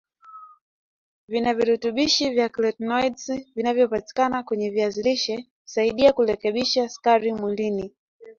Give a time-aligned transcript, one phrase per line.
[1.27, 7.93] vinavirutubishi vya karotenoids vinavyopatikana kwenye viazi lishe husaidia kurekebisha sukari mwilini